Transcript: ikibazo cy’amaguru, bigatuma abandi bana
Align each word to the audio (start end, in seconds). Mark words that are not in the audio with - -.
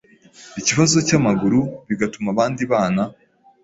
ikibazo 0.59 0.97
cy’amaguru, 1.07 1.59
bigatuma 1.87 2.27
abandi 2.33 2.63
bana 2.71 3.03